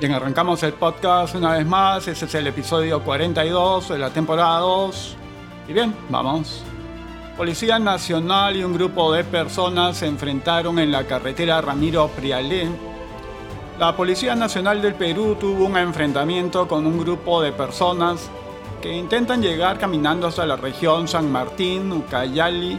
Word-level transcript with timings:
Bien, 0.00 0.14
arrancamos 0.14 0.62
el 0.62 0.72
podcast 0.72 1.34
una 1.34 1.52
vez 1.52 1.66
más. 1.66 2.08
Ese 2.08 2.24
es 2.24 2.34
el 2.34 2.46
episodio 2.46 3.04
42 3.04 3.90
de 3.90 3.98
la 3.98 4.08
temporada 4.08 4.58
2. 4.60 5.16
Y 5.68 5.74
bien, 5.74 5.94
vamos. 6.08 6.62
Policía 7.36 7.78
Nacional 7.78 8.56
y 8.56 8.64
un 8.64 8.72
grupo 8.72 9.12
de 9.12 9.24
personas 9.24 9.98
se 9.98 10.06
enfrentaron 10.06 10.78
en 10.78 10.90
la 10.90 11.04
carretera 11.04 11.60
Ramiro 11.60 12.08
Prialé. 12.08 12.66
La 13.78 13.94
Policía 13.94 14.34
Nacional 14.34 14.80
del 14.80 14.94
Perú 14.94 15.36
tuvo 15.38 15.66
un 15.66 15.76
enfrentamiento 15.76 16.66
con 16.66 16.86
un 16.86 16.98
grupo 16.98 17.42
de 17.42 17.52
personas 17.52 18.30
que 18.80 18.90
intentan 18.90 19.42
llegar 19.42 19.78
caminando 19.78 20.28
hasta 20.28 20.46
la 20.46 20.56
región 20.56 21.08
San 21.08 21.30
Martín, 21.30 21.92
Ucayali 21.92 22.78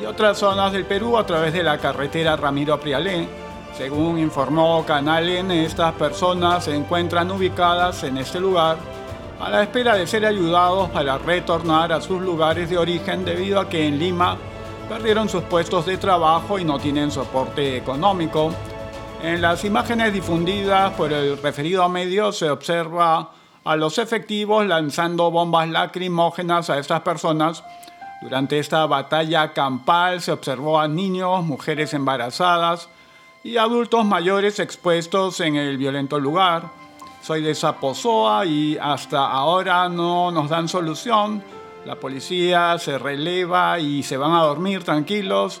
y 0.00 0.06
otras 0.06 0.38
zonas 0.38 0.72
del 0.72 0.86
Perú 0.86 1.18
a 1.18 1.26
través 1.26 1.52
de 1.52 1.64
la 1.64 1.76
carretera 1.76 2.34
Ramiro 2.34 2.80
Prialé. 2.80 3.41
Según 3.76 4.18
informó 4.18 4.84
Canal 4.84 5.30
N, 5.30 5.64
estas 5.64 5.94
personas 5.94 6.64
se 6.64 6.74
encuentran 6.74 7.30
ubicadas 7.30 8.04
en 8.04 8.18
este 8.18 8.38
lugar 8.38 8.76
a 9.40 9.48
la 9.48 9.62
espera 9.62 9.96
de 9.96 10.06
ser 10.06 10.26
ayudados 10.26 10.90
para 10.90 11.16
retornar 11.16 11.90
a 11.90 12.02
sus 12.02 12.20
lugares 12.20 12.68
de 12.68 12.76
origen 12.76 13.24
debido 13.24 13.58
a 13.58 13.70
que 13.70 13.86
en 13.86 13.98
Lima 13.98 14.36
perdieron 14.90 15.26
sus 15.28 15.42
puestos 15.44 15.86
de 15.86 15.96
trabajo 15.96 16.58
y 16.58 16.64
no 16.64 16.78
tienen 16.78 17.10
soporte 17.10 17.78
económico. 17.78 18.52
En 19.22 19.40
las 19.40 19.64
imágenes 19.64 20.12
difundidas 20.12 20.92
por 20.92 21.10
el 21.10 21.40
referido 21.40 21.88
medio 21.88 22.30
se 22.30 22.50
observa 22.50 23.30
a 23.64 23.76
los 23.76 23.96
efectivos 23.96 24.66
lanzando 24.66 25.30
bombas 25.30 25.68
lacrimógenas 25.70 26.68
a 26.68 26.78
estas 26.78 27.00
personas. 27.00 27.64
Durante 28.20 28.58
esta 28.58 28.84
batalla 28.84 29.54
campal 29.54 30.20
se 30.20 30.30
observó 30.30 30.78
a 30.78 30.88
niños, 30.88 31.42
mujeres 31.42 31.94
embarazadas 31.94 32.90
y 33.44 33.56
adultos 33.56 34.04
mayores 34.04 34.60
expuestos 34.60 35.40
en 35.40 35.56
el 35.56 35.76
violento 35.76 36.18
lugar. 36.18 36.70
Soy 37.22 37.42
de 37.42 37.54
Zapozoa 37.54 38.46
y 38.46 38.76
hasta 38.80 39.30
ahora 39.30 39.88
no 39.88 40.30
nos 40.30 40.48
dan 40.48 40.68
solución. 40.68 41.42
La 41.84 41.96
policía 41.96 42.78
se 42.78 42.98
releva 42.98 43.78
y 43.78 44.02
se 44.02 44.16
van 44.16 44.32
a 44.32 44.42
dormir 44.42 44.84
tranquilos. 44.84 45.60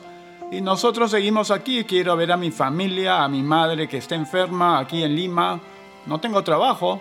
Y 0.52 0.60
nosotros 0.60 1.10
seguimos 1.10 1.50
aquí. 1.50 1.84
Quiero 1.84 2.16
ver 2.16 2.32
a 2.32 2.36
mi 2.36 2.50
familia, 2.50 3.24
a 3.24 3.28
mi 3.28 3.42
madre 3.42 3.88
que 3.88 3.98
está 3.98 4.14
enferma 4.14 4.78
aquí 4.78 5.02
en 5.02 5.16
Lima. 5.16 5.58
No 6.06 6.20
tengo 6.20 6.42
trabajo. 6.42 7.00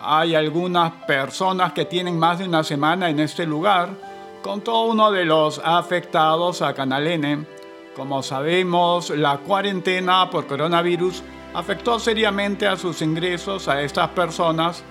Hay 0.00 0.34
algunas 0.34 0.92
personas 1.06 1.72
que 1.72 1.84
tienen 1.84 2.18
más 2.18 2.38
de 2.38 2.46
una 2.46 2.64
semana 2.64 3.10
en 3.10 3.20
este 3.20 3.46
lugar. 3.46 3.90
Contó 4.42 4.82
uno 4.84 5.10
de 5.10 5.24
los 5.24 5.60
afectados 5.64 6.62
a 6.62 6.72
Canal. 6.74 7.46
Como 7.98 8.22
sabemos, 8.22 9.10
la 9.10 9.38
cuarentena 9.38 10.30
por 10.30 10.46
coronavirus 10.46 11.20
afectó 11.52 11.98
seriamente 11.98 12.68
a 12.68 12.76
sus 12.76 13.02
ingresos 13.02 13.66
a 13.66 13.82
estas 13.82 14.10
personas, 14.10 14.84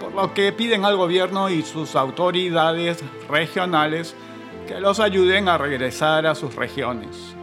por 0.00 0.14
lo 0.14 0.32
que 0.32 0.54
piden 0.54 0.86
al 0.86 0.96
gobierno 0.96 1.50
y 1.50 1.62
sus 1.62 1.94
autoridades 1.94 3.04
regionales 3.28 4.14
que 4.66 4.80
los 4.80 5.00
ayuden 5.00 5.50
a 5.50 5.58
regresar 5.58 6.26
a 6.26 6.34
sus 6.34 6.54
regiones. 6.56 7.36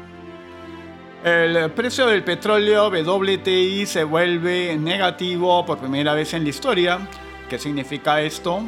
El 1.24 1.70
precio 1.74 2.08
del 2.08 2.24
petróleo 2.24 2.88
WTI 2.88 3.86
se 3.86 4.04
vuelve 4.06 4.76
negativo 4.78 5.64
por 5.64 5.78
primera 5.78 6.16
vez 6.16 6.34
en 6.34 6.42
la 6.44 6.50
historia. 6.50 7.08
¿Qué 7.48 7.60
significa 7.60 8.20
esto? 8.20 8.64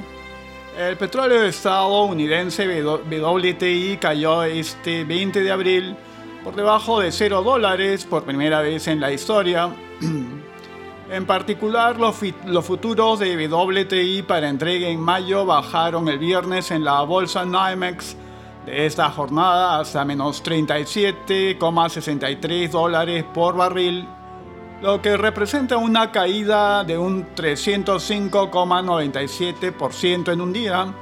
El 0.78 0.96
petróleo 0.96 1.44
estadounidense 1.44 2.84
WTI 2.84 3.98
cayó 3.98 4.44
este 4.44 5.06
20 5.06 5.42
de 5.42 5.52
abril 5.52 5.98
por 6.46 6.56
debajo 6.56 7.02
de 7.02 7.12
0 7.12 7.42
dólares 7.42 8.06
por 8.06 8.24
primera 8.24 8.62
vez 8.62 8.88
en 8.88 9.00
la 9.00 9.12
historia. 9.12 9.76
en 11.10 11.26
particular, 11.26 12.00
los, 12.00 12.18
los, 12.46 12.64
futuros 12.64 13.18
de 13.18 13.48
WTI 13.48 14.22
para 14.22 14.48
entrega 14.48 14.88
en 14.88 15.00
mayo 15.00 15.48
bajaron 15.48 16.08
el 16.08 16.20
viernes 16.20 16.70
en 16.70 16.86
la 16.86 17.02
bolsa 17.02 17.46
NYMEX 17.46 18.16
de 18.68 18.86
esta 18.86 19.10
jornada 19.10 19.80
hasta 19.80 20.06
menos 20.06 20.44
37,63 20.44 22.70
dólares 22.70 23.26
por 23.34 23.58
barril, 23.58 24.08
lo 24.84 25.02
que 25.02 25.18
representa 25.18 25.78
una 25.78 26.12
caída 26.12 26.84
de 26.84 27.00
un 27.00 27.26
305,97% 27.36 30.32
en 30.32 30.42
un 30.42 30.54
día. 30.54 30.94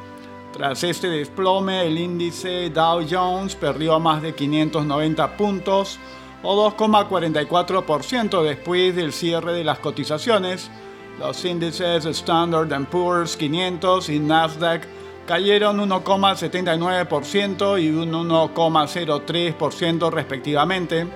Tras 0.53 0.83
este 0.83 1.07
desplome, 1.07 1.87
el 1.87 1.97
índice 1.97 2.69
Dow 2.69 3.03
Jones 3.09 3.55
perdió 3.55 3.99
más 3.99 4.21
de 4.21 4.35
590 4.35 5.35
puntos 5.35 5.97
o 6.43 6.69
2,44% 6.69 8.43
después 8.43 8.95
del 8.95 9.13
cierre 9.13 9.53
de 9.53 9.63
las 9.63 9.79
cotizaciones. 9.79 10.69
Los 11.17 11.43
índices 11.43 12.05
Standard 12.05 12.69
Poor's 12.85 13.35
500 13.35 14.09
y 14.09 14.19
Nasdaq 14.19 14.83
cayeron 15.25 15.79
1,79% 15.89 17.81
y 17.81 17.89
un 17.89 18.11
1,03% 18.11 20.11
respectivamente. 20.11 21.07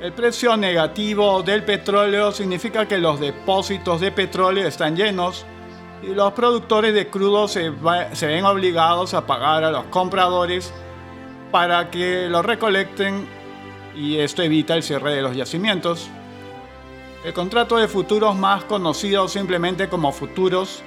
El 0.00 0.12
precio 0.12 0.56
negativo 0.56 1.44
del 1.44 1.62
petróleo 1.62 2.32
significa 2.32 2.88
que 2.88 2.98
los 2.98 3.20
depósitos 3.20 4.00
de 4.00 4.10
petróleo 4.10 4.66
están 4.66 4.96
llenos 4.96 5.46
y 6.02 6.08
los 6.08 6.32
productores 6.32 6.94
de 6.94 7.08
crudo 7.08 7.48
se, 7.48 7.72
se 8.12 8.26
ven 8.26 8.44
obligados 8.44 9.14
a 9.14 9.26
pagar 9.26 9.64
a 9.64 9.70
los 9.70 9.84
compradores 9.84 10.72
para 11.50 11.90
que 11.90 12.28
lo 12.28 12.42
recolecten 12.42 13.26
y 13.94 14.18
esto 14.18 14.42
evita 14.42 14.74
el 14.74 14.82
cierre 14.82 15.14
de 15.14 15.22
los 15.22 15.34
yacimientos. 15.34 16.08
El 17.24 17.32
contrato 17.32 17.76
de 17.76 17.88
futuros 17.88 18.36
más 18.36 18.64
conocido 18.64 19.26
simplemente 19.26 19.88
como 19.88 20.12
futuros 20.12 20.82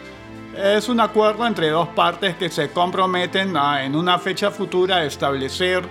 es 0.58 0.90
un 0.90 1.00
acuerdo 1.00 1.46
entre 1.46 1.70
dos 1.70 1.88
partes 1.90 2.36
que 2.36 2.50
se 2.50 2.72
comprometen 2.72 3.56
a, 3.58 3.84
en 3.84 3.96
una 3.96 4.20
fecha 4.20 4.52
futura, 4.52 5.06
establecer 5.06 5.84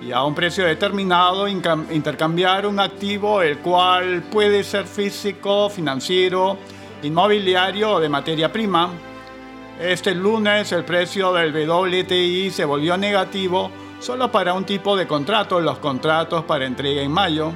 y 0.00 0.12
a 0.12 0.24
un 0.24 0.34
precio 0.34 0.64
determinado 0.64 1.46
intercambiar 1.46 2.66
un 2.66 2.80
activo 2.80 3.40
el 3.42 3.58
cual 3.58 4.24
puede 4.30 4.64
ser 4.64 4.86
físico, 4.86 5.70
financiero, 5.70 6.58
inmobiliario 7.02 7.92
o 7.92 8.00
de 8.00 8.08
materia 8.08 8.52
prima. 8.52 8.90
Este 9.80 10.14
lunes 10.14 10.72
el 10.72 10.84
precio 10.84 11.32
del 11.32 11.52
WTI 11.52 12.50
se 12.50 12.64
volvió 12.64 12.96
negativo 12.96 13.70
solo 14.00 14.30
para 14.30 14.54
un 14.54 14.64
tipo 14.64 14.96
de 14.96 15.06
contrato, 15.06 15.60
los 15.60 15.78
contratos 15.78 16.44
para 16.44 16.66
entrega 16.66 17.02
en 17.02 17.10
mayo. 17.10 17.52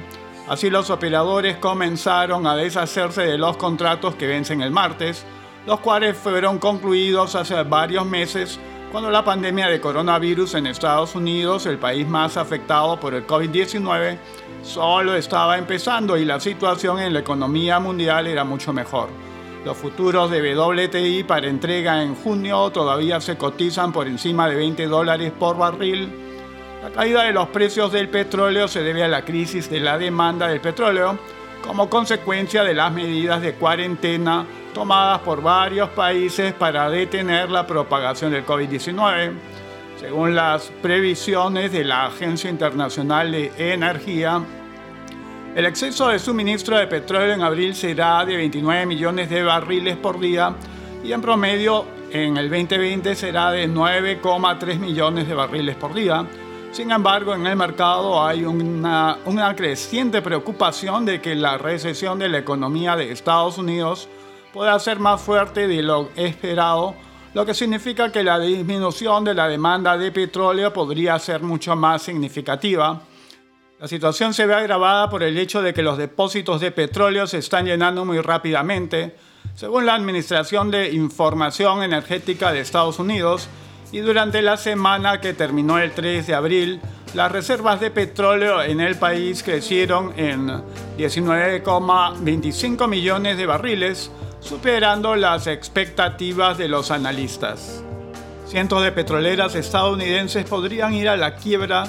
Así 0.47 0.69
los 0.69 0.89
operadores 0.89 1.57
comenzaron 1.57 2.47
a 2.47 2.55
deshacerse 2.55 3.23
de 3.23 3.37
los 3.37 3.57
contratos 3.57 4.15
que 4.15 4.27
vencen 4.27 4.61
el 4.61 4.71
martes 4.71 5.25
los 5.67 5.81
cuales 5.81 6.17
fueron 6.17 6.59
concluidos 6.59 7.35
hace 7.35 7.61
varios 7.63 8.05
meses 8.05 8.57
cuando 8.89 9.11
la 9.11 9.25
pandemia 9.25 9.67
de 9.67 9.81
coronavirus 9.81 10.55
en 10.55 10.65
Estados 10.65 11.13
Unidos, 11.13 11.65
el 11.65 11.77
país 11.77 12.07
más 12.07 12.37
afectado 12.37 12.97
por 12.97 13.13
el 13.13 13.27
COVID-19, 13.27 14.17
solo 14.63 15.13
estaba 15.13 15.57
empezando 15.57 16.15
y 16.15 16.23
la 16.23 16.39
situación 16.39 17.01
en 17.01 17.11
la 17.13 17.19
economía 17.19 17.81
mundial 17.81 18.27
era 18.27 18.45
mucho 18.45 18.71
mejor. 18.71 19.09
Los 19.67 19.75
futuros 19.75 20.31
de 20.31 20.57
WTI 20.57 21.25
para 21.25 21.47
entrega 21.47 22.01
en 22.01 22.15
junio 22.15 22.69
todavía 22.69 23.19
se 23.19 23.35
cotizan 23.35 23.91
por 23.91 24.07
encima 24.07 24.47
de 24.47 24.55
20 24.55 24.87
dólares 24.87 25.33
por 25.37 25.57
barril. 25.57 26.09
La 26.81 26.89
caída 26.89 27.23
de 27.23 27.33
los 27.33 27.49
precios 27.49 27.91
del 27.91 28.07
petróleo 28.07 28.69
se 28.69 28.81
debe 28.81 29.03
a 29.03 29.09
la 29.09 29.25
crisis 29.25 29.69
de 29.69 29.81
la 29.81 29.97
demanda 29.97 30.47
del 30.47 30.61
petróleo 30.61 31.19
como 31.61 31.89
consecuencia 31.89 32.63
de 32.63 32.75
las 32.75 32.93
medidas 32.93 33.41
de 33.41 33.55
cuarentena 33.55 34.45
tomadas 34.73 35.19
por 35.19 35.41
varios 35.41 35.89
países 35.89 36.53
para 36.53 36.89
detener 36.89 37.51
la 37.51 37.67
propagación 37.67 38.31
del 38.31 38.45
COVID-19. 38.45 39.33
Según 39.99 40.33
las 40.33 40.71
previsiones 40.81 41.73
de 41.73 41.83
la 41.83 42.05
Agencia 42.05 42.49
Internacional 42.49 43.33
de 43.33 43.51
Energía, 43.57 44.41
el 45.57 45.65
exceso 45.65 46.09
de 46.09 46.19
suministro 46.19 46.77
de 46.77 46.85
petróleo 46.85 47.33
en 47.33 47.41
abril 47.41 47.73
será 47.73 48.23
de 48.23 48.37
29 48.37 48.85
millones 48.85 49.27
de 49.27 49.41
barriles 49.41 49.97
por 49.97 50.19
día 50.19 50.53
y 51.03 51.11
en 51.11 51.19
promedio 51.19 51.83
en 52.11 52.37
el 52.37 52.47
2020 52.47 53.15
será 53.15 53.49
de 53.49 53.67
9,3 53.67 54.77
millones 54.77 55.27
de 55.27 55.33
barriles 55.33 55.75
por 55.75 55.95
día. 55.95 56.27
Sin 56.71 56.91
embargo, 56.91 57.33
en 57.33 57.47
el 57.47 57.55
mercado 57.55 58.23
hay 58.23 58.45
una, 58.45 59.17
una 59.25 59.55
creciente 59.55 60.21
preocupación 60.21 61.05
de 61.05 61.21
que 61.21 61.33
la 61.33 61.57
recesión 61.57 62.19
de 62.19 62.29
la 62.29 62.37
economía 62.37 62.95
de 62.95 63.11
Estados 63.11 63.57
Unidos 63.57 64.07
pueda 64.53 64.77
ser 64.77 64.99
más 64.99 65.19
fuerte 65.19 65.67
de 65.67 65.81
lo 65.81 66.09
esperado, 66.15 66.93
lo 67.33 67.47
que 67.47 67.55
significa 67.55 68.11
que 68.11 68.23
la 68.23 68.37
disminución 68.37 69.23
de 69.23 69.33
la 69.33 69.47
demanda 69.47 69.97
de 69.97 70.11
petróleo 70.11 70.71
podría 70.71 71.17
ser 71.17 71.41
mucho 71.41 71.75
más 71.75 72.03
significativa. 72.03 73.01
La 73.79 73.87
situación 73.87 74.33
se 74.33 74.47
ve 74.47 74.55
agravada 74.55 75.07
por 75.07 75.21
el 75.21 75.37
hecho 75.37 75.61
de 75.61 75.71
que 75.71 75.83
los 75.83 75.99
depósitos 75.99 76.59
de 76.61 76.71
petróleo 76.71 77.27
se 77.27 77.37
están 77.37 77.67
llenando 77.67 78.05
muy 78.05 78.19
rápidamente, 78.21 79.15
según 79.53 79.85
la 79.85 79.93
Administración 79.93 80.71
de 80.71 80.93
Información 80.93 81.83
Energética 81.83 82.51
de 82.51 82.61
Estados 82.61 82.97
Unidos, 82.97 83.47
y 83.91 83.99
durante 83.99 84.41
la 84.41 84.57
semana 84.57 85.21
que 85.21 85.35
terminó 85.35 85.77
el 85.77 85.91
3 85.91 86.25
de 86.25 86.33
abril, 86.33 86.81
las 87.13 87.31
reservas 87.31 87.79
de 87.79 87.91
petróleo 87.91 88.63
en 88.63 88.81
el 88.81 88.95
país 88.95 89.43
crecieron 89.43 90.11
en 90.17 90.47
19,25 90.97 92.87
millones 92.87 93.37
de 93.37 93.45
barriles, 93.45 94.09
superando 94.39 95.15
las 95.15 95.45
expectativas 95.45 96.57
de 96.57 96.67
los 96.67 96.89
analistas. 96.89 97.83
Cientos 98.47 98.81
de 98.81 98.91
petroleras 98.91 99.53
estadounidenses 99.53 100.45
podrían 100.45 100.95
ir 100.95 101.09
a 101.09 101.17
la 101.17 101.35
quiebra 101.35 101.87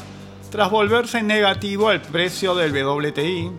tras 0.51 0.71
volverse 0.71 1.23
negativo 1.23 1.93
el 1.93 2.01
precio 2.01 2.55
del 2.55 2.73
WTI, 2.73 3.53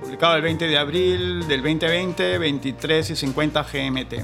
publicado 0.00 0.36
el 0.36 0.42
20 0.42 0.68
de 0.68 0.78
abril 0.78 1.46
del 1.46 1.62
2020, 1.62 2.38
23 2.38 3.10
y 3.10 3.16
50 3.16 3.62
GMT. 3.62 4.14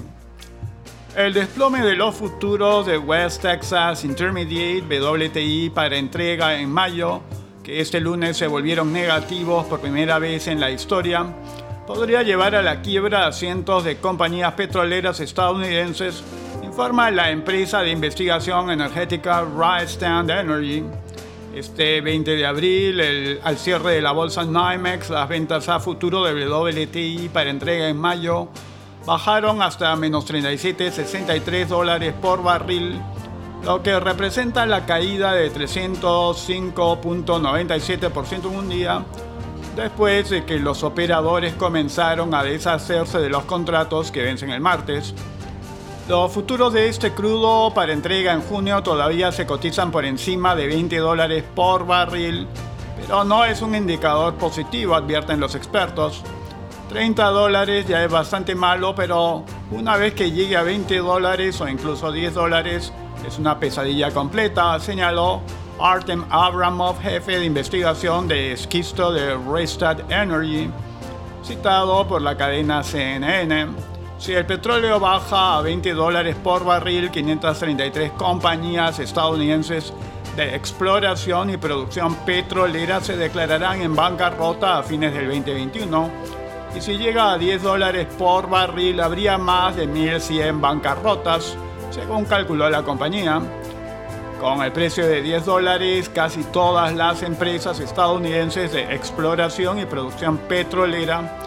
El 1.16 1.34
desplome 1.34 1.82
de 1.82 1.94
los 1.94 2.14
futuros 2.14 2.86
de 2.86 2.98
West 2.98 3.42
Texas 3.42 4.04
Intermediate 4.04 5.00
WTI 5.00 5.70
para 5.70 5.96
entrega 5.96 6.58
en 6.58 6.70
mayo, 6.70 7.22
que 7.62 7.80
este 7.80 8.00
lunes 8.00 8.36
se 8.36 8.46
volvieron 8.46 8.92
negativos 8.92 9.66
por 9.66 9.80
primera 9.80 10.18
vez 10.18 10.46
en 10.46 10.60
la 10.60 10.70
historia, 10.70 11.26
podría 11.86 12.22
llevar 12.22 12.54
a 12.54 12.62
la 12.62 12.80
quiebra 12.80 13.26
a 13.26 13.32
cientos 13.32 13.84
de 13.84 13.98
compañías 13.98 14.54
petroleras 14.54 15.20
estadounidenses, 15.20 16.22
informa 16.62 17.10
la 17.10 17.30
empresa 17.30 17.80
de 17.80 17.90
investigación 17.90 18.70
energética 18.70 19.46
Stand 19.86 20.30
Energy. 20.30 20.84
Este 21.56 22.00
20 22.02 22.36
de 22.36 22.44
abril, 22.44 23.40
al 23.42 23.56
cierre 23.56 23.94
de 23.94 24.02
la 24.02 24.12
bolsa 24.12 24.44
NYMEX, 24.44 25.08
las 25.08 25.26
ventas 25.26 25.70
a 25.70 25.80
futuro 25.80 26.22
de 26.22 26.46
WTI 26.46 27.30
para 27.32 27.48
entrega 27.48 27.88
en 27.88 27.96
mayo 27.96 28.48
bajaron 29.06 29.62
hasta 29.62 29.96
menos 29.96 30.30
37,63 30.30 31.66
dólares 31.66 32.12
por 32.20 32.42
barril, 32.42 33.00
lo 33.64 33.82
que 33.82 33.98
representa 33.98 34.66
la 34.66 34.84
caída 34.84 35.32
de 35.32 35.50
305.97% 35.50 38.50
en 38.50 38.54
un 38.54 38.68
día, 38.68 39.02
después 39.76 40.28
de 40.28 40.44
que 40.44 40.58
los 40.58 40.82
operadores 40.82 41.54
comenzaron 41.54 42.34
a 42.34 42.42
deshacerse 42.42 43.18
de 43.18 43.30
los 43.30 43.44
contratos 43.44 44.10
que 44.10 44.20
vencen 44.20 44.50
el 44.50 44.60
martes. 44.60 45.14
Los 46.08 46.30
futuros 46.30 46.72
de 46.72 46.88
este 46.88 47.12
crudo 47.12 47.74
para 47.74 47.92
entrega 47.92 48.32
en 48.32 48.40
junio 48.40 48.80
todavía 48.80 49.32
se 49.32 49.44
cotizan 49.44 49.90
por 49.90 50.04
encima 50.04 50.54
de 50.54 50.68
20 50.68 50.98
dólares 50.98 51.42
por 51.52 51.84
barril, 51.84 52.46
pero 52.96 53.24
no 53.24 53.44
es 53.44 53.60
un 53.60 53.74
indicador 53.74 54.34
positivo, 54.34 54.94
advierten 54.94 55.40
los 55.40 55.56
expertos. 55.56 56.22
30 56.90 57.24
dólares 57.30 57.88
ya 57.88 58.04
es 58.04 58.10
bastante 58.10 58.54
malo, 58.54 58.94
pero 58.94 59.42
una 59.72 59.96
vez 59.96 60.14
que 60.14 60.30
llegue 60.30 60.56
a 60.56 60.62
20 60.62 60.96
dólares 60.98 61.60
o 61.60 61.66
incluso 61.66 62.12
10 62.12 62.34
dólares 62.34 62.92
es 63.26 63.38
una 63.40 63.58
pesadilla 63.58 64.12
completa, 64.12 64.78
señaló 64.78 65.40
Artem 65.80 66.24
Abramov, 66.30 67.00
jefe 67.00 67.40
de 67.40 67.46
investigación 67.46 68.28
de 68.28 68.52
esquisto 68.52 69.12
de 69.12 69.36
Restad 69.36 70.08
Energy, 70.08 70.70
citado 71.42 72.06
por 72.06 72.22
la 72.22 72.36
cadena 72.36 72.84
CNN. 72.84 73.95
Si 74.18 74.32
el 74.32 74.46
petróleo 74.46 74.98
baja 74.98 75.58
a 75.58 75.60
20 75.60 75.92
dólares 75.92 76.36
por 76.42 76.64
barril, 76.64 77.10
533 77.10 78.12
compañías 78.12 78.98
estadounidenses 78.98 79.92
de 80.36 80.56
exploración 80.56 81.50
y 81.50 81.58
producción 81.58 82.14
petrolera 82.26 83.00
se 83.00 83.16
declararán 83.16 83.82
en 83.82 83.94
bancarrota 83.94 84.78
a 84.78 84.82
fines 84.82 85.12
del 85.12 85.26
2021 85.26 86.10
y 86.76 86.80
si 86.80 86.96
llega 86.96 87.32
a 87.32 87.38
10 87.38 87.62
dólares 87.62 88.06
por 88.18 88.48
barril 88.48 89.00
habría 89.00 89.38
más 89.38 89.76
de 89.76 89.88
1.100 89.88 90.60
bancarrotas, 90.60 91.56
según 91.90 92.24
calculó 92.24 92.68
la 92.68 92.82
compañía. 92.82 93.40
Con 94.40 94.62
el 94.62 94.72
precio 94.72 95.06
de 95.06 95.22
10 95.22 95.46
dólares, 95.46 96.10
casi 96.10 96.42
todas 96.44 96.94
las 96.94 97.22
empresas 97.22 97.80
estadounidenses 97.80 98.72
de 98.72 98.94
exploración 98.94 99.78
y 99.78 99.86
producción 99.86 100.36
petrolera 100.36 101.38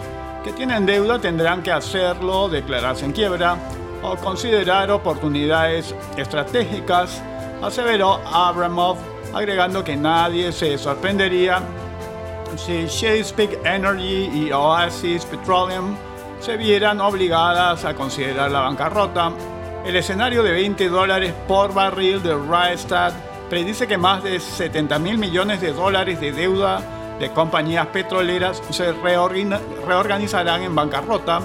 que 0.44 0.54
tienen 0.54 0.86
deuda 0.86 1.20
tendrán 1.20 1.62
que 1.62 1.72
hacerlo, 1.72 2.48
declararse 2.48 3.06
en 3.06 3.12
quiebra 3.12 3.58
o 4.02 4.16
considerar 4.16 4.90
oportunidades 4.92 5.94
estratégicas, 6.16 7.22
aseveró 7.62 8.22
Abramov, 8.26 8.98
agregando 9.34 9.84
que 9.84 9.96
nadie 9.96 10.52
se 10.52 10.78
sorprendería 10.78 11.62
si 12.56 12.88
Chesapeake 12.88 13.60
Energy 13.64 14.30
y 14.34 14.52
Oasis 14.52 15.26
Petroleum 15.26 15.96
se 16.40 16.58
vieran 16.58 17.00
obligadas 17.02 17.86
a 17.86 17.94
considerar 17.94 18.50
la 18.52 18.62
bancarrota. 18.62 19.32
El 19.86 19.96
escenario 19.96 20.42
de 20.44 20.52
20 20.52 20.90
dólares 20.90 21.34
por 21.48 21.74
barril 21.74 22.22
de 22.24 22.36
Rystad 22.36 23.14
predice 23.50 23.88
que 23.88 23.98
más 23.98 24.24
de 24.24 24.40
70 24.40 25.00
mil 25.00 25.18
millones 25.18 25.62
de 25.62 25.74
dólares 25.74 26.20
de 26.20 26.32
deuda 26.32 26.82
de 27.20 27.32
compañías 27.32 27.88
petroleras 27.88 28.62
se 28.70 28.94
reorganizarán 28.94 30.64
en 30.64 30.74
bancarrota, 30.74 31.42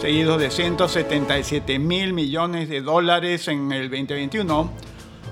seguidos 0.00 0.40
de 0.40 0.50
177 0.50 1.78
mil 1.78 2.12
millones 2.12 2.68
de 2.68 2.80
dólares 2.80 3.48
en 3.48 3.72
el 3.72 3.90
2021. 3.90 4.70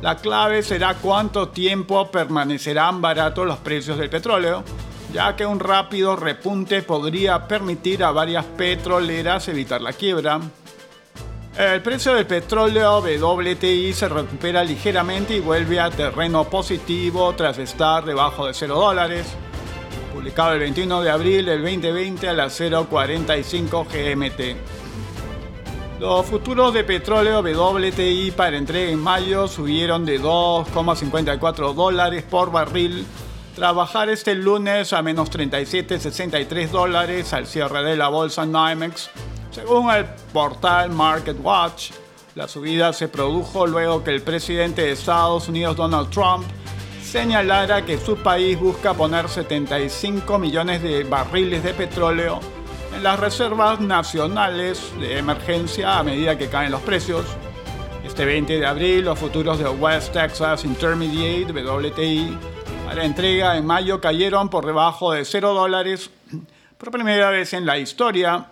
La 0.02 0.16
clave 0.16 0.62
será 0.62 0.94
cuánto 0.94 1.48
tiempo 1.48 2.10
permanecerán 2.10 3.00
baratos 3.00 3.46
los 3.46 3.58
precios 3.58 3.96
del 3.96 4.10
petróleo, 4.10 4.64
ya 5.12 5.36
que 5.36 5.46
un 5.46 5.60
rápido 5.60 6.16
repunte 6.16 6.82
podría 6.82 7.46
permitir 7.46 8.02
a 8.02 8.10
varias 8.10 8.44
petroleras 8.44 9.46
evitar 9.48 9.80
la 9.80 9.92
quiebra. 9.92 10.40
El 11.56 11.82
precio 11.82 12.14
del 12.14 12.26
petróleo 12.26 12.98
WTI 12.98 13.92
se 13.92 14.08
recupera 14.08 14.64
ligeramente 14.64 15.36
y 15.36 15.40
vuelve 15.40 15.78
a 15.78 15.88
terreno 15.88 16.42
positivo 16.44 17.32
tras 17.36 17.58
estar 17.58 18.04
debajo 18.04 18.48
de 18.48 18.54
0 18.54 18.74
dólares. 18.74 19.36
Publicado 20.24 20.54
el 20.54 20.60
21 20.60 21.02
de 21.02 21.10
abril 21.10 21.44
del 21.44 21.60
2020 21.60 22.30
a 22.30 22.32
las 22.32 22.58
0.45 22.58 23.84
GMT. 23.84 24.56
Los 26.00 26.24
futuros 26.24 26.72
de 26.72 26.82
petróleo 26.82 27.40
WTI 27.40 28.30
para 28.30 28.56
entrega 28.56 28.90
en 28.90 29.00
mayo 29.00 29.46
subieron 29.48 30.06
de 30.06 30.18
2,54 30.18 31.74
dólares 31.74 32.22
por 32.22 32.50
barril 32.50 33.04
Trabajar 33.54 34.08
este 34.08 34.34
lunes 34.34 34.94
a 34.94 35.02
menos 35.02 35.30
37,63 35.30 36.70
dólares 36.70 37.34
al 37.34 37.46
cierre 37.46 37.84
de 37.84 37.94
la 37.94 38.08
bolsa 38.08 38.46
NYMEX. 38.46 39.10
Según 39.50 39.90
el 39.90 40.06
portal 40.32 40.88
MarketWatch, 40.88 41.90
la 42.34 42.48
subida 42.48 42.94
se 42.94 43.08
produjo 43.08 43.66
luego 43.66 44.02
que 44.02 44.12
el 44.12 44.22
presidente 44.22 44.80
de 44.80 44.92
Estados 44.92 45.48
Unidos, 45.48 45.76
Donald 45.76 46.08
Trump, 46.08 46.46
señalara 47.14 47.84
que 47.84 47.96
su 47.96 48.16
país 48.16 48.58
busca 48.58 48.92
poner 48.92 49.28
75 49.28 50.36
millones 50.36 50.82
de 50.82 51.04
barriles 51.04 51.62
de 51.62 51.72
petróleo 51.72 52.40
en 52.92 53.04
las 53.04 53.20
reservas 53.20 53.78
nacionales 53.78 54.90
de 54.98 55.18
emergencia 55.18 55.96
a 55.96 56.02
medida 56.02 56.36
que 56.36 56.48
caen 56.48 56.72
los 56.72 56.80
precios. 56.82 57.24
Este 58.04 58.24
20 58.24 58.58
de 58.58 58.66
abril, 58.66 59.04
los 59.04 59.16
futuros 59.16 59.60
de 59.60 59.68
West 59.68 60.12
Texas 60.12 60.64
Intermediate, 60.64 61.52
WTI, 61.52 62.36
la 62.92 63.04
entrega 63.04 63.56
en 63.56 63.64
mayo 63.64 64.00
cayeron 64.00 64.48
por 64.48 64.66
debajo 64.66 65.12
de 65.12 65.24
0 65.24 65.54
dólares 65.54 66.10
por 66.76 66.90
primera 66.90 67.30
vez 67.30 67.52
en 67.52 67.64
la 67.64 67.78
historia. 67.78 68.46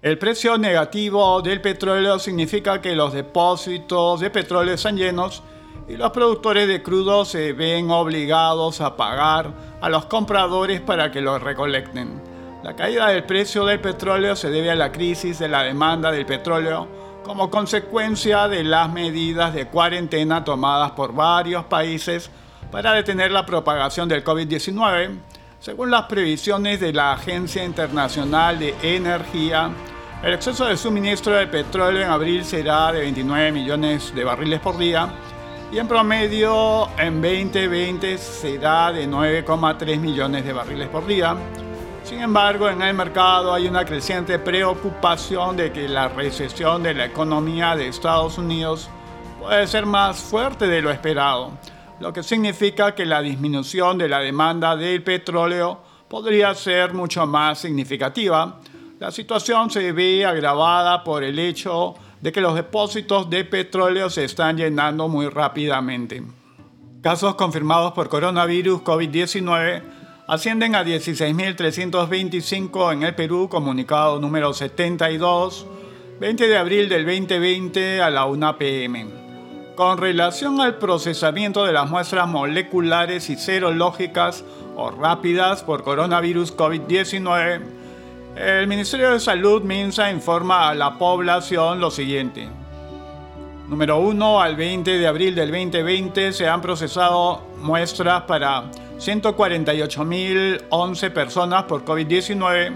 El 0.00 0.16
precio 0.16 0.56
negativo 0.56 1.42
del 1.42 1.60
petróleo 1.60 2.18
significa 2.18 2.80
que 2.80 2.96
los 2.96 3.12
depósitos 3.12 4.20
de 4.20 4.30
petróleo 4.30 4.76
están 4.76 4.96
llenos 4.96 5.42
y 5.88 5.96
los 5.96 6.10
productores 6.12 6.66
de 6.66 6.82
crudo 6.82 7.24
se 7.24 7.52
ven 7.52 7.90
obligados 7.90 8.80
a 8.80 8.96
pagar 8.96 9.52
a 9.80 9.88
los 9.88 10.06
compradores 10.06 10.80
para 10.80 11.10
que 11.10 11.20
lo 11.20 11.38
recolecten. 11.38 12.20
La 12.62 12.74
caída 12.74 13.08
del 13.08 13.24
precio 13.24 13.66
del 13.66 13.80
petróleo 13.80 14.34
se 14.36 14.48
debe 14.48 14.70
a 14.70 14.74
la 14.74 14.90
crisis 14.90 15.38
de 15.38 15.48
la 15.48 15.62
demanda 15.62 16.10
del 16.10 16.24
petróleo 16.24 16.88
como 17.22 17.50
consecuencia 17.50 18.48
de 18.48 18.64
las 18.64 18.90
medidas 18.90 19.52
de 19.52 19.66
cuarentena 19.66 20.44
tomadas 20.44 20.92
por 20.92 21.14
varios 21.14 21.64
países 21.64 22.30
para 22.70 22.92
detener 22.92 23.30
la 23.30 23.44
propagación 23.44 24.08
del 24.08 24.24
COVID-19. 24.24 25.18
Según 25.60 25.90
las 25.90 26.04
previsiones 26.04 26.80
de 26.80 26.92
la 26.92 27.12
Agencia 27.12 27.64
Internacional 27.64 28.58
de 28.58 28.74
Energía, 28.82 29.70
el 30.22 30.32
exceso 30.32 30.64
de 30.64 30.76
suministro 30.76 31.34
de 31.34 31.46
petróleo 31.46 32.02
en 32.02 32.10
abril 32.10 32.44
será 32.44 32.92
de 32.92 33.00
29 33.00 33.52
millones 33.52 34.14
de 34.14 34.24
barriles 34.24 34.60
por 34.60 34.78
día 34.78 35.10
y 35.72 35.78
en 35.78 35.88
promedio 35.88 36.88
en 36.98 37.20
2020 37.20 38.18
será 38.18 38.92
de 38.92 39.08
9,3 39.08 39.98
millones 39.98 40.44
de 40.44 40.52
barriles 40.52 40.88
por 40.88 41.06
día. 41.06 41.36
Sin 42.04 42.20
embargo, 42.20 42.68
en 42.68 42.82
el 42.82 42.94
mercado 42.94 43.52
hay 43.52 43.66
una 43.66 43.84
creciente 43.84 44.38
preocupación 44.38 45.56
de 45.56 45.72
que 45.72 45.88
la 45.88 46.08
recesión 46.08 46.82
de 46.82 46.94
la 46.94 47.06
economía 47.06 47.74
de 47.76 47.88
Estados 47.88 48.38
Unidos 48.38 48.88
puede 49.40 49.66
ser 49.66 49.86
más 49.86 50.18
fuerte 50.18 50.66
de 50.66 50.82
lo 50.82 50.90
esperado 50.90 51.52
lo 52.00 52.12
que 52.12 52.22
significa 52.22 52.94
que 52.94 53.06
la 53.06 53.22
disminución 53.22 53.98
de 53.98 54.08
la 54.08 54.18
demanda 54.18 54.76
del 54.76 55.02
petróleo 55.02 55.80
podría 56.08 56.54
ser 56.54 56.92
mucho 56.92 57.26
más 57.26 57.60
significativa. 57.60 58.60
La 58.98 59.10
situación 59.10 59.70
se 59.70 59.92
ve 59.92 60.24
agravada 60.24 61.02
por 61.04 61.22
el 61.22 61.38
hecho 61.38 61.94
de 62.24 62.32
que 62.32 62.40
los 62.40 62.54
depósitos 62.54 63.28
de 63.28 63.44
petróleo 63.44 64.08
se 64.08 64.24
están 64.24 64.56
llenando 64.56 65.08
muy 65.08 65.28
rápidamente. 65.28 66.22
Casos 67.02 67.34
confirmados 67.34 67.92
por 67.92 68.08
coronavirus 68.08 68.80
COVID-19 68.80 69.82
ascienden 70.26 70.74
a 70.74 70.84
16.325 70.84 72.94
en 72.94 73.02
el 73.02 73.14
Perú, 73.14 73.50
comunicado 73.50 74.18
número 74.20 74.54
72, 74.54 75.66
20 76.18 76.48
de 76.48 76.56
abril 76.56 76.88
del 76.88 77.04
2020 77.04 78.00
a 78.00 78.08
la 78.08 78.24
1 78.24 78.56
pm. 78.56 79.06
Con 79.76 79.98
relación 79.98 80.62
al 80.62 80.78
procesamiento 80.78 81.66
de 81.66 81.74
las 81.74 81.90
muestras 81.90 82.26
moleculares 82.26 83.28
y 83.28 83.36
serológicas 83.36 84.46
o 84.76 84.90
rápidas 84.90 85.62
por 85.62 85.84
coronavirus 85.84 86.56
COVID-19, 86.56 87.83
el 88.36 88.66
Ministerio 88.66 89.12
de 89.12 89.20
Salud 89.20 89.62
MINSA 89.62 90.10
informa 90.10 90.68
a 90.68 90.74
la 90.74 90.98
población 90.98 91.80
lo 91.80 91.90
siguiente. 91.90 92.46
Número 93.68 93.98
1. 93.98 94.42
Al 94.42 94.56
20 94.56 94.98
de 94.98 95.06
abril 95.06 95.36
del 95.36 95.50
2020 95.50 96.32
se 96.32 96.48
han 96.48 96.60
procesado 96.60 97.42
muestras 97.62 98.22
para 98.22 98.64
148.011 98.98 101.12
personas 101.12 101.62
por 101.64 101.84
COVID-19, 101.84 102.72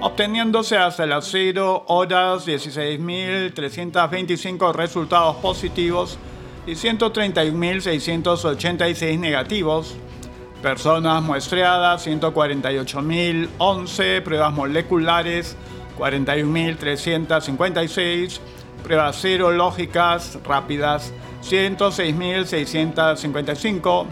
obteniéndose 0.00 0.76
hasta 0.76 1.06
las 1.06 1.28
0 1.30 1.84
horas 1.88 2.46
16.325 2.46 4.72
resultados 4.72 5.36
positivos 5.36 6.18
y 6.66 6.72
131.686 6.72 9.18
negativos. 9.18 9.96
Personas 10.64 11.22
muestreadas 11.22 12.06
148.011, 12.06 14.22
pruebas 14.22 14.54
moleculares 14.54 15.58
41.356 15.98 18.40
pruebas 18.82 19.16
serológicas 19.16 20.38
rápidas 20.42 21.12
106.655, 21.42 24.06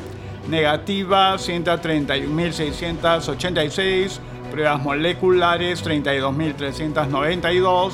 negativas 0.51 1.49
131.686, 1.49 4.19
pruebas 4.51 4.83
moleculares 4.83 5.83
32.392, 5.83 7.93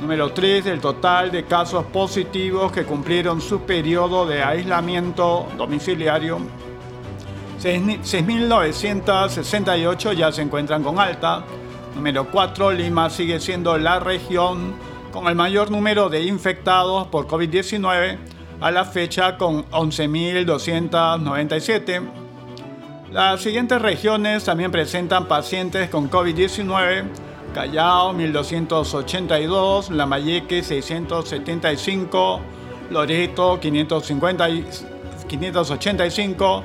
Número 0.00 0.32
3. 0.32 0.66
El 0.66 0.80
total 0.80 1.30
de 1.30 1.44
casos 1.44 1.84
positivos 1.86 2.72
que 2.72 2.84
cumplieron 2.84 3.40
su 3.40 3.60
periodo 3.60 4.26
de 4.26 4.42
aislamiento 4.42 5.46
domiciliario 5.56 6.40
6.968 7.62 10.12
ya 10.12 10.30
se 10.30 10.42
encuentran 10.42 10.82
con 10.82 10.98
alta. 10.98 11.42
Número 11.94 12.30
4, 12.30 12.72
Lima 12.72 13.08
sigue 13.08 13.40
siendo 13.40 13.78
la 13.78 13.98
región 13.98 14.74
con 15.12 15.28
el 15.28 15.34
mayor 15.34 15.70
número 15.70 16.10
de 16.10 16.24
infectados 16.24 17.06
por 17.08 17.26
COVID-19 17.26 18.18
a 18.60 18.70
la 18.70 18.84
fecha 18.84 19.38
con 19.38 19.64
11.297. 19.70 22.02
Las 23.12 23.40
siguientes 23.40 23.80
regiones 23.80 24.44
también 24.44 24.70
presentan 24.70 25.24
pacientes 25.26 25.88
con 25.88 26.10
COVID-19. 26.10 27.04
Callao 27.56 28.12
1282, 28.12 29.88
Lambayeque 29.88 30.62
675, 30.62 32.42
Loreto 32.90 33.58
550, 33.58 34.46
585, 35.26 36.62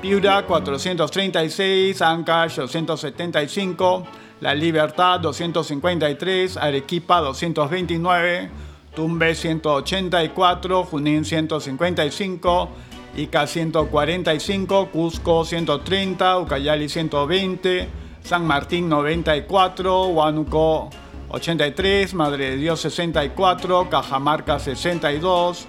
Piura 0.00 0.42
436, 0.42 2.00
Ancash 2.00 2.56
275, 2.56 4.02
La 4.40 4.52
Libertad 4.54 5.20
253, 5.20 6.56
Arequipa 6.56 7.20
229, 7.20 8.50
Tumbe 8.92 9.36
184, 9.36 10.82
Junín 10.82 11.24
155, 11.24 12.68
Ica 13.14 13.46
145, 13.46 14.88
Cusco 14.90 15.44
130, 15.44 16.38
Ucayali 16.38 16.88
120, 16.88 18.03
San 18.24 18.46
Martín 18.46 18.88
94, 18.88 20.06
Huánuco 20.06 20.88
83, 21.28 22.14
Madre 22.14 22.52
de 22.52 22.56
Dios 22.56 22.80
64, 22.80 23.90
Cajamarca 23.90 24.58
62, 24.58 25.66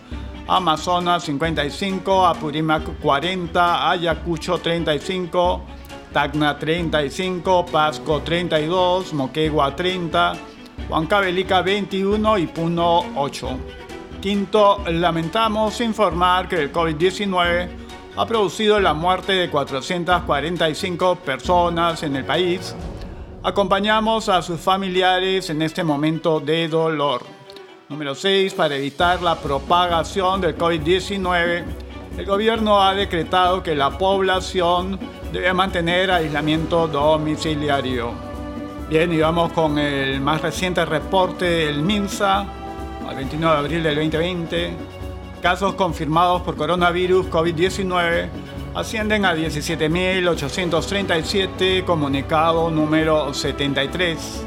Amazonas 0.48 1.26
55, 1.26 2.26
Apurímac 2.26 2.98
40, 3.02 3.92
Ayacucho 3.92 4.58
35, 4.60 5.66
Tacna 6.14 6.58
35, 6.58 7.66
Pasco 7.66 8.22
32, 8.22 9.12
Moquegua 9.12 9.76
30, 9.76 10.34
Huancavelica 10.88 11.62
21 11.62 12.38
y 12.38 12.48
Puno 12.48 13.04
8. 13.18 13.50
Quinto, 14.22 14.82
lamentamos 14.88 15.82
informar 15.82 16.48
que 16.48 16.62
el 16.62 16.72
COVID-19 16.72 17.85
ha 18.18 18.26
producido 18.26 18.80
la 18.80 18.94
muerte 18.94 19.34
de 19.34 19.50
445 19.50 21.18
personas 21.18 22.02
en 22.04 22.16
el 22.16 22.24
país. 22.24 22.76
Acompañamos 23.44 24.30
a 24.30 24.42
sus 24.42 24.60
familiares 24.60 25.50
en 25.50 25.62
este 25.62 25.84
momento 25.84 26.40
de 26.40 26.68
dolor. 26.68 27.22
Número 27.90 28.16
6. 28.16 28.54
Para 28.54 28.76
evitar 28.76 29.22
la 29.22 29.36
propagación 29.36 30.42
del 30.42 30.58
COVID-19, 30.58 31.64
el 32.18 32.26
gobierno 32.26 32.82
ha 32.82 32.96
decretado 32.96 33.62
que 33.62 33.76
la 33.76 33.98
población 33.98 34.98
debe 35.34 35.54
mantener 35.54 36.10
aislamiento 36.10 36.88
domiciliario. 36.88 38.14
Bien, 38.90 39.12
y 39.12 39.18
vamos 39.18 39.52
con 39.52 39.78
el 39.78 40.22
más 40.22 40.42
reciente 40.42 40.86
reporte 40.86 41.46
del 41.46 41.82
MINSA, 41.82 42.46
al 43.08 43.16
29 43.16 43.54
de 43.54 43.60
abril 43.60 43.84
del 43.84 43.96
2020. 43.96 44.74
Casos 45.46 45.76
confirmados 45.76 46.42
por 46.42 46.56
coronavirus 46.56 47.28
COVID-19 47.28 48.30
ascienden 48.74 49.26
a 49.26 49.36
17.837, 49.36 51.86
comunicado 51.86 52.72
número 52.72 53.32
73. 53.32 54.44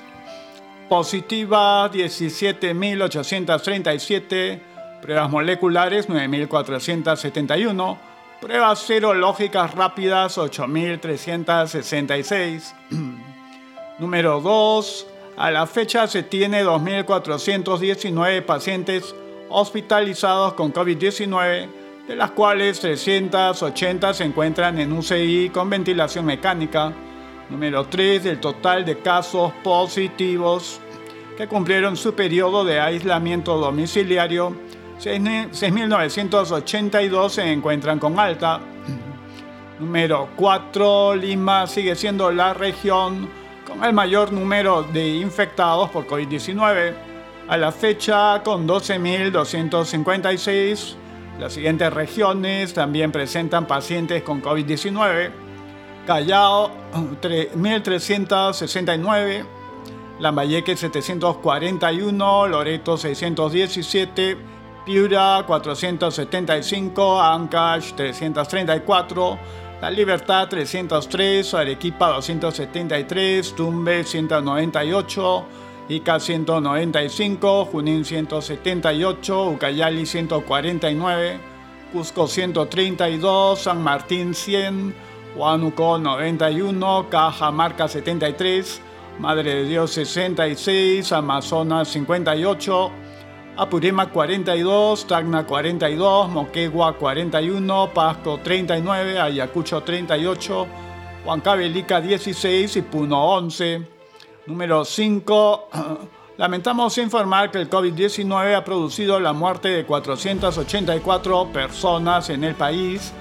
positiva 0.87 1.91
17.837, 1.91 4.61
pruebas 5.01 5.29
moleculares 5.29 6.07
9.471, 6.07 7.97
pruebas 8.41 8.79
serológicas 8.79 9.73
rápidas 9.73 10.37
8.366. 10.37 12.73
Número 13.99 14.41
2 14.41 15.07
A 15.37 15.51
la 15.51 15.67
fecha 15.67 16.07
se 16.07 16.23
tiene 16.23 16.63
2.419 16.63 18.43
pacientes 18.43 19.15
hospitalizados 19.49 20.53
con 20.53 20.73
COVID-19, 20.73 21.69
de 22.07 22.15
las 22.15 22.31
cuales 22.31 22.79
380 22.79 24.13
se 24.13 24.23
encuentran 24.23 24.79
en 24.79 24.93
UCI 24.93 25.51
con 25.53 25.69
ventilación 25.69 26.25
mecánica. 26.25 26.93
Número 27.49 27.85
3 27.85 28.23
del 28.23 28.39
total 28.39 28.85
de 28.85 28.99
casos 28.99 29.51
positivos 29.63 30.79
que 31.37 31.47
cumplieron 31.47 31.95
su 31.95 32.13
periodo 32.13 32.65
de 32.65 32.79
aislamiento 32.79 33.57
domiciliario, 33.57 34.55
6.982 34.99 37.29
se 37.29 37.51
encuentran 37.51 37.99
con 37.99 38.19
alta. 38.19 38.59
Número 39.79 40.29
4, 40.35 41.15
Lima 41.15 41.65
sigue 41.67 41.95
siendo 41.95 42.31
la 42.31 42.53
región 42.53 43.29
con 43.65 43.81
el 43.83 43.93
mayor 43.93 44.31
número 44.33 44.83
de 44.83 45.07
infectados 45.07 45.89
por 45.91 46.05
COVID-19. 46.07 46.93
A 47.47 47.57
la 47.57 47.71
fecha, 47.71 48.41
con 48.43 48.67
12.256, 48.67 50.95
las 51.39 51.53
siguientes 51.53 51.93
regiones 51.93 52.73
también 52.73 53.11
presentan 53.11 53.67
pacientes 53.67 54.23
con 54.23 54.41
COVID-19. 54.41 55.29
Callao, 56.05 56.71
1.369. 57.21 59.45
Lambayeque 60.19 60.75
741, 60.75 62.47
Loreto 62.47 62.97
617, 62.97 64.37
Piura 64.87 65.43
475, 65.45 67.19
Ancash 67.19 67.93
334, 67.93 69.37
La 69.81 69.89
Libertad 69.89 70.47
303, 70.47 71.55
Arequipa 71.55 72.13
273, 72.13 73.53
Tumbe 73.53 74.05
198, 74.05 75.45
Ica 75.89 76.17
195, 76.21 77.65
Junín 77.65 78.05
178, 78.05 79.49
Ucayali 79.49 80.05
149, 80.05 81.37
Cusco 81.91 82.25
132, 82.25 83.59
San 83.59 83.83
Martín 83.83 84.33
100, 84.33 84.95
Huánuco 85.35 85.97
91, 85.97 87.09
Cajamarca 87.09 87.89
73, 87.89 88.81
Madre 89.19 89.53
de 89.53 89.63
Dios 89.65 89.91
66, 89.91 91.11
Amazonas 91.11 91.89
58, 91.89 93.06
Apurema 93.59 94.11
42, 94.11 95.07
Tacna 95.07 95.43
42, 95.43 96.29
Moquegua 96.29 96.93
41, 96.93 97.89
Pasco 97.91 98.39
39, 98.43 99.19
Ayacucho 99.19 99.81
38, 99.81 100.67
Huancavelica 101.25 101.99
16 101.99 102.75
y 102.75 102.81
Puno 102.83 103.19
11. 103.33 103.81
Número 104.45 104.85
5. 104.85 105.69
Lamentamos 106.37 106.99
informar 106.99 107.49
que 107.49 107.57
el 107.57 107.67
COVID-19 107.67 108.55
ha 108.55 108.63
producido 108.63 109.19
la 109.19 109.33
muerte 109.33 109.69
de 109.69 109.85
484 109.87 111.47
personas 111.51 112.29
en 112.29 112.43
el 112.43 112.53
país. 112.53 113.11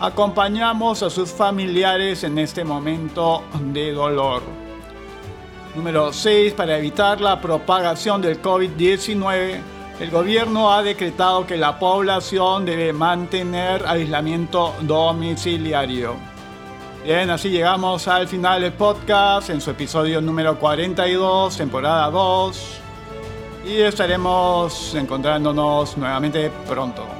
Acompañamos 0.00 1.02
a 1.02 1.10
sus 1.10 1.30
familiares 1.30 2.24
en 2.24 2.38
este 2.38 2.64
momento 2.64 3.44
de 3.74 3.92
dolor. 3.92 4.42
Número 5.76 6.10
6. 6.10 6.54
Para 6.54 6.78
evitar 6.78 7.20
la 7.20 7.38
propagación 7.38 8.22
del 8.22 8.40
COVID-19, 8.40 9.73
el 10.00 10.10
gobierno 10.10 10.72
ha 10.72 10.82
decretado 10.82 11.46
que 11.46 11.56
la 11.56 11.78
población 11.78 12.64
debe 12.64 12.92
mantener 12.92 13.86
aislamiento 13.86 14.74
domiciliario. 14.80 16.16
Bien, 17.04 17.30
así 17.30 17.50
llegamos 17.50 18.08
al 18.08 18.26
final 18.26 18.62
del 18.62 18.72
podcast 18.72 19.50
en 19.50 19.60
su 19.60 19.70
episodio 19.70 20.20
número 20.20 20.58
42, 20.58 21.56
temporada 21.56 22.10
2. 22.10 22.80
Y 23.66 23.80
estaremos 23.82 24.94
encontrándonos 24.94 25.96
nuevamente 25.96 26.50
pronto. 26.66 27.13